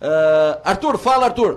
Uh, 0.00 0.60
Arthur, 0.64 0.96
fala, 0.96 1.26
Arthur. 1.26 1.56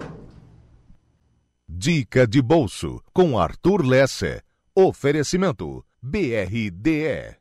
Dica 1.70 2.26
de 2.26 2.42
bolso 2.42 3.00
com 3.14 3.38
Arthur 3.38 3.86
Lessa. 3.86 4.42
Oferecimento 4.76 5.86
BRDE. 6.02 7.36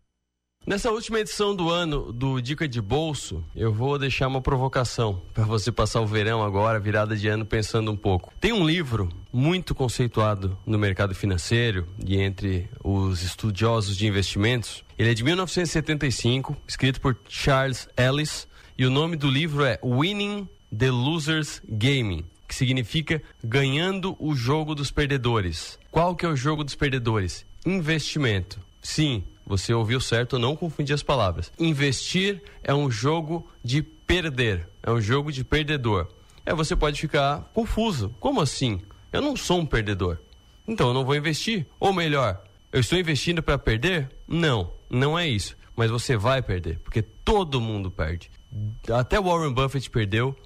Nessa 0.66 0.90
última 0.90 1.18
edição 1.18 1.56
do 1.56 1.70
ano 1.70 2.12
do 2.12 2.38
Dica 2.38 2.68
de 2.68 2.82
Bolso, 2.82 3.42
eu 3.56 3.72
vou 3.72 3.98
deixar 3.98 4.28
uma 4.28 4.42
provocação 4.42 5.22
para 5.32 5.44
você 5.44 5.72
passar 5.72 6.02
o 6.02 6.06
verão 6.06 6.42
agora, 6.44 6.78
virada 6.78 7.16
de 7.16 7.28
ano, 7.28 7.46
pensando 7.46 7.90
um 7.90 7.96
pouco. 7.96 8.30
Tem 8.38 8.52
um 8.52 8.66
livro 8.66 9.08
muito 9.32 9.74
conceituado 9.74 10.58
no 10.66 10.78
mercado 10.78 11.14
financeiro 11.14 11.88
e 12.06 12.20
entre 12.20 12.68
os 12.84 13.22
estudiosos 13.22 13.96
de 13.96 14.06
investimentos. 14.06 14.84
Ele 14.98 15.10
é 15.10 15.14
de 15.14 15.24
1975, 15.24 16.54
escrito 16.68 17.00
por 17.00 17.16
Charles 17.26 17.88
Ellis, 17.96 18.46
e 18.76 18.84
o 18.84 18.90
nome 18.90 19.16
do 19.16 19.30
livro 19.30 19.64
é 19.64 19.78
Winning 19.82 20.46
the 20.76 20.90
Losers 20.90 21.60
Gaming, 21.68 22.24
que 22.46 22.54
significa 22.54 23.22
ganhando 23.42 24.16
o 24.18 24.34
jogo 24.34 24.74
dos 24.74 24.90
perdedores. 24.90 25.78
Qual 25.90 26.14
que 26.14 26.24
é 26.24 26.28
o 26.28 26.36
jogo 26.36 26.64
dos 26.64 26.74
perdedores? 26.74 27.44
Investimento. 27.64 28.60
Sim, 28.82 29.22
você 29.46 29.74
ouviu 29.74 30.00
certo, 30.00 30.38
não 30.38 30.56
confundir 30.56 30.94
as 30.94 31.02
palavras. 31.02 31.52
Investir 31.58 32.42
é 32.62 32.72
um 32.72 32.90
jogo 32.90 33.48
de 33.62 33.82
perder, 33.82 34.68
é 34.82 34.90
um 34.90 35.00
jogo 35.00 35.30
de 35.30 35.44
perdedor. 35.44 36.08
É, 36.46 36.54
você 36.54 36.74
pode 36.74 37.00
ficar 37.00 37.50
confuso. 37.52 38.14
Como 38.18 38.40
assim? 38.40 38.80
Eu 39.12 39.20
não 39.20 39.36
sou 39.36 39.60
um 39.60 39.66
perdedor. 39.66 40.18
Então 40.66 40.88
eu 40.88 40.94
não 40.94 41.04
vou 41.04 41.16
investir. 41.16 41.66
Ou 41.78 41.92
melhor, 41.92 42.42
eu 42.72 42.80
estou 42.80 42.98
investindo 42.98 43.42
para 43.42 43.58
perder? 43.58 44.08
Não, 44.26 44.72
não 44.88 45.18
é 45.18 45.28
isso. 45.28 45.56
Mas 45.76 45.90
você 45.90 46.16
vai 46.16 46.42
perder, 46.42 46.78
porque 46.78 47.02
todo 47.02 47.60
mundo 47.60 47.90
perde. 47.90 48.30
Até 48.92 49.20
Warren 49.20 49.52
Buffett 49.52 49.88
perdeu. 49.90 50.36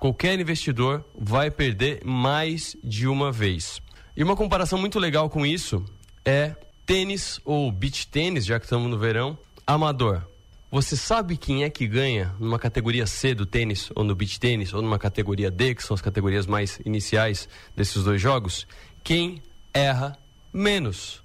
Qualquer 0.00 0.40
investidor 0.40 1.04
vai 1.14 1.50
perder 1.50 2.02
mais 2.06 2.74
de 2.82 3.06
uma 3.06 3.30
vez. 3.30 3.82
E 4.16 4.24
uma 4.24 4.34
comparação 4.34 4.78
muito 4.78 4.98
legal 4.98 5.28
com 5.28 5.44
isso 5.44 5.84
é 6.24 6.56
tênis 6.86 7.38
ou 7.44 7.70
beach 7.70 8.06
tênis, 8.08 8.46
já 8.46 8.58
que 8.58 8.64
estamos 8.64 8.90
no 8.90 8.98
verão, 8.98 9.38
amador. 9.66 10.26
Você 10.70 10.96
sabe 10.96 11.36
quem 11.36 11.64
é 11.64 11.68
que 11.68 11.86
ganha 11.86 12.34
numa 12.40 12.58
categoria 12.58 13.06
C 13.06 13.34
do 13.34 13.44
tênis, 13.44 13.90
ou 13.94 14.02
no 14.02 14.14
beach 14.14 14.40
tênis, 14.40 14.72
ou 14.72 14.80
numa 14.80 14.98
categoria 14.98 15.50
D, 15.50 15.74
que 15.74 15.82
são 15.82 15.94
as 15.94 16.00
categorias 16.00 16.46
mais 16.46 16.80
iniciais 16.86 17.46
desses 17.76 18.02
dois 18.02 18.22
jogos? 18.22 18.66
Quem 19.04 19.42
erra 19.74 20.18
menos. 20.50 21.22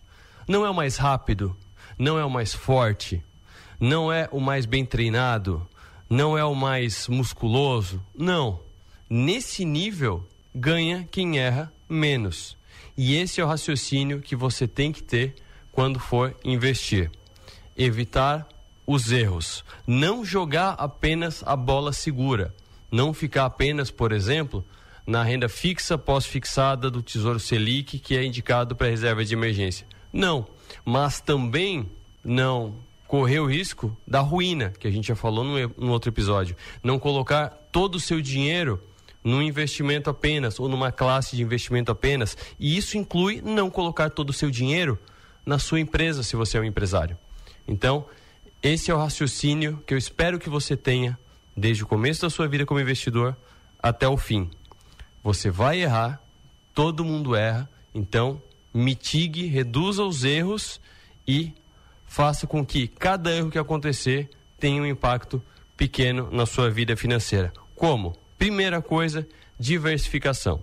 Não 0.49 0.65
é 0.65 0.69
o 0.69 0.75
mais 0.75 0.97
rápido, 0.97 1.55
não 1.97 2.19
é 2.19 2.25
o 2.25 2.29
mais 2.29 2.53
forte, 2.53 3.23
não 3.79 4.11
é 4.11 4.27
o 4.33 4.41
mais 4.41 4.65
bem 4.65 4.85
treinado, 4.85 5.65
não 6.09 6.37
é 6.37 6.43
o 6.43 6.53
mais 6.53 7.07
musculoso. 7.07 8.03
Não. 8.13 8.64
Nesse 9.09 9.63
nível, 9.63 10.27
ganha 10.53 11.07
quem 11.11 11.37
erra 11.37 11.71
menos. 11.87 12.57
E 12.97 13.15
esse 13.15 13.39
é 13.39 13.43
o 13.43 13.47
raciocínio 13.47 14.21
que 14.21 14.35
você 14.35 14.67
tem 14.67 14.91
que 14.91 15.03
ter 15.03 15.35
quando 15.71 15.99
for 15.99 16.35
investir. 16.43 17.11
Evitar 17.77 18.47
os 18.87 19.11
erros. 19.11 19.63
Não 19.85 20.23
jogar 20.23 20.71
apenas 20.71 21.43
a 21.45 21.55
bola 21.55 21.93
segura. 21.93 22.53
Não 22.91 23.13
ficar 23.13 23.45
apenas, 23.45 23.91
por 23.91 24.11
exemplo, 24.11 24.65
na 25.05 25.23
renda 25.23 25.49
fixa 25.49 25.97
pós-fixada 25.97 26.89
do 26.89 27.03
Tesouro 27.03 27.39
Selic, 27.39 27.99
que 27.99 28.15
é 28.15 28.23
indicado 28.23 28.75
para 28.75 28.87
reserva 28.87 29.23
de 29.23 29.33
emergência. 29.33 29.85
Não. 30.11 30.47
Mas 30.83 31.19
também 31.19 31.89
não 32.23 32.73
correr 33.07 33.39
o 33.39 33.45
risco 33.45 33.95
da 34.07 34.19
ruína, 34.19 34.71
que 34.79 34.87
a 34.87 34.91
gente 34.91 35.09
já 35.09 35.15
falou 35.15 35.43
no, 35.43 35.67
no 35.77 35.91
outro 35.91 36.09
episódio. 36.09 36.55
Não 36.81 36.97
colocar 36.97 37.49
todo 37.71 37.95
o 37.95 37.99
seu 37.99 38.19
dinheiro 38.19 38.81
num 39.25 39.41
investimento 39.41 40.07
apenas 40.07 40.59
ou 40.59 40.69
numa 40.69 40.91
classe 40.91 41.35
de 41.35 41.41
investimento 41.41 41.91
apenas. 41.91 42.37
E 42.59 42.77
isso 42.77 42.95
inclui 42.95 43.41
não 43.41 43.71
colocar 43.71 44.11
todo 44.11 44.29
o 44.29 44.33
seu 44.33 44.51
dinheiro 44.51 44.99
na 45.43 45.57
sua 45.57 45.79
empresa, 45.79 46.21
se 46.21 46.35
você 46.35 46.59
é 46.59 46.61
um 46.61 46.63
empresário. 46.63 47.17
Então, 47.67 48.05
esse 48.61 48.91
é 48.91 48.93
o 48.93 48.99
raciocínio 48.99 49.83
que 49.85 49.95
eu 49.95 49.97
espero 49.97 50.37
que 50.37 50.47
você 50.47 50.77
tenha 50.77 51.17
desde 51.57 51.83
o 51.83 51.87
começo 51.87 52.21
da 52.21 52.29
sua 52.29 52.47
vida 52.47 52.67
como 52.67 52.79
investidor 52.79 53.35
até 53.81 54.07
o 54.07 54.15
fim. 54.15 54.49
Você 55.23 55.49
vai 55.49 55.81
errar, 55.81 56.21
todo 56.71 57.03
mundo 57.03 57.35
erra, 57.35 57.67
então 57.95 58.39
mitigue, 58.71 59.47
reduza 59.47 60.03
os 60.03 60.23
erros 60.23 60.79
e 61.27 61.51
faça 62.05 62.45
com 62.45 62.63
que 62.63 62.87
cada 62.87 63.33
erro 63.33 63.49
que 63.49 63.57
acontecer 63.57 64.29
tenha 64.59 64.81
um 64.81 64.85
impacto 64.85 65.41
pequeno 65.75 66.29
na 66.31 66.45
sua 66.45 66.69
vida 66.69 66.95
financeira. 66.95 67.51
Como? 67.75 68.15
Primeira 68.37 68.81
coisa, 68.81 69.27
diversificação. 69.59 70.61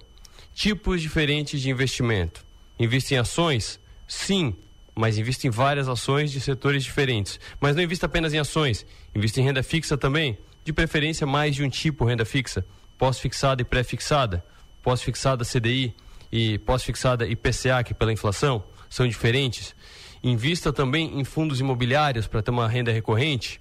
Tipos 0.55 1.01
diferentes 1.01 1.61
de 1.61 1.71
investimento. 1.71 2.45
Invista 2.79 3.15
em 3.15 3.19
ações? 3.19 3.81
Sim, 4.07 4.55
mas 4.95 5.17
invista 5.17 5.47
em 5.47 5.51
várias 5.51 5.89
ações 5.89 6.31
de 6.31 6.41
setores 6.41 6.85
diferentes. 6.85 7.41
Mas 7.61 7.75
não 7.75 7.83
invista 7.83 8.07
apenas 8.07 8.35
em 8.35 8.39
ações, 8.39 8.85
invista 9.15 9.41
em 9.41 9.45
renda 9.45 9.63
fixa 9.63 9.97
também, 9.97 10.37
de 10.65 10.73
preferência 10.73 11.27
mais 11.27 11.55
de 11.55 11.65
um 11.65 11.69
tipo 11.69 12.05
renda 12.05 12.25
fixa, 12.25 12.65
pós-fixada 12.99 13.63
e 13.63 13.65
pré-fixada, 13.65 14.45
pós-fixada 14.83 15.45
CDI 15.45 15.95
e 16.31 16.59
pós-fixada 16.59 17.27
IPCA, 17.27 17.83
que 17.85 17.95
pela 17.95 18.13
inflação 18.13 18.63
são 18.89 19.09
diferentes. 19.09 19.75
Invista 20.23 20.73
também 20.73 21.19
em 21.19 21.25
fundos 21.25 21.59
imobiliários 21.59 22.27
para 22.27 22.43
ter 22.43 22.51
uma 22.51 22.69
renda 22.69 22.93
recorrente, 22.93 23.61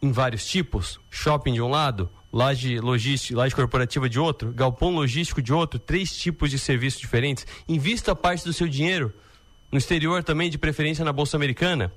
em 0.00 0.12
vários 0.12 0.46
tipos, 0.46 0.98
shopping 1.10 1.52
de 1.52 1.60
um 1.60 1.68
lado, 1.68 2.08
laje 2.32 2.78
logística, 2.80 3.38
laje 3.38 3.54
corporativa 3.54 4.08
de 4.08 4.18
outro, 4.18 4.52
galpão 4.52 4.94
logístico 4.94 5.42
de 5.42 5.52
outro, 5.52 5.78
três 5.78 6.16
tipos 6.16 6.50
de 6.50 6.58
serviços 6.58 7.00
diferentes. 7.00 7.46
Invista 7.68 8.14
parte 8.14 8.44
do 8.44 8.52
seu 8.52 8.68
dinheiro 8.68 9.12
no 9.70 9.78
exterior 9.78 10.22
também, 10.22 10.50
de 10.50 10.58
preferência 10.58 11.04
na 11.04 11.12
Bolsa 11.12 11.36
Americana, 11.36 11.92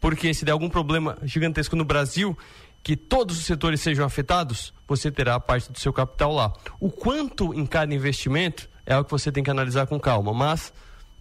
porque 0.00 0.32
se 0.34 0.44
der 0.44 0.52
algum 0.52 0.68
problema 0.68 1.18
gigantesco 1.22 1.76
no 1.76 1.84
Brasil, 1.84 2.36
que 2.82 2.96
todos 2.96 3.38
os 3.38 3.44
setores 3.44 3.80
sejam 3.80 4.04
afetados, 4.04 4.74
você 4.88 5.10
terá 5.10 5.38
parte 5.38 5.70
do 5.70 5.78
seu 5.78 5.92
capital 5.92 6.34
lá. 6.34 6.52
O 6.80 6.90
quanto 6.90 7.54
em 7.54 7.64
cada 7.64 7.94
investimento 7.94 8.68
é 8.84 8.94
algo 8.94 9.04
que 9.04 9.10
você 9.12 9.30
tem 9.30 9.44
que 9.44 9.50
analisar 9.50 9.86
com 9.86 10.00
calma, 10.00 10.32
mas 10.32 10.72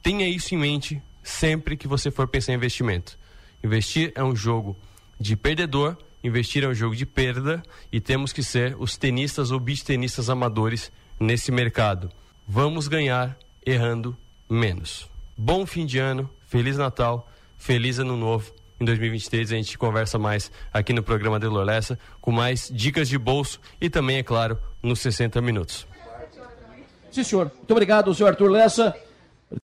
tenha 0.02 0.28
isso 0.28 0.56
em 0.56 0.58
mente 0.58 1.02
sempre 1.22 1.78
que 1.78 1.88
você 1.88 2.10
for 2.10 2.28
pensar 2.28 2.54
em 2.54 2.56
investimento. 2.56 3.18
Investir 3.64 4.12
é 4.16 4.24
um 4.24 4.36
jogo 4.36 4.76
de 5.20 5.36
perdedor, 5.36 5.96
investir 6.24 6.64
é 6.64 6.68
um 6.68 6.74
jogo 6.74 6.96
de 6.96 7.06
perda 7.06 7.62
e 7.92 8.00
temos 8.00 8.34
que 8.34 8.44
ser 8.44 8.76
os 8.80 8.98
tenistas 8.98 9.52
ou 9.52 9.60
beach 9.60 9.84
tenistas 9.84 10.30
amadores 10.30 10.92
nesse 11.20 11.52
mercado. 11.52 12.12
Vamos 12.48 12.88
ganhar 12.88 13.38
errando 13.66 14.16
menos 14.50 15.12
bom 15.42 15.66
fim 15.66 15.88
de 15.88 15.98
ano, 15.98 16.30
feliz 16.48 16.78
Natal, 16.78 17.28
feliz 17.58 17.98
ano 17.98 18.16
novo. 18.16 18.54
Em 18.80 18.86
2023 18.86 19.52
a 19.52 19.56
gente 19.56 19.76
conversa 19.76 20.20
mais 20.20 20.52
aqui 20.72 20.94
no 20.94 21.02
programa 21.02 21.40
de 21.40 21.48
Loressa 21.48 21.98
com 22.20 22.32
mais 22.32 22.70
dicas 22.72 23.10
de 23.10 23.18
bolso 23.18 23.60
e 23.80 23.90
também, 23.90 24.18
é 24.18 24.24
claro, 24.24 24.60
nos 24.84 25.00
60 25.00 25.42
minutos. 25.42 25.88
Sim, 27.12 27.24
senhor. 27.24 27.52
Muito 27.56 27.72
obrigado, 27.72 28.14
senhor 28.14 28.30
Arthur 28.30 28.52
Lessa. 28.52 28.96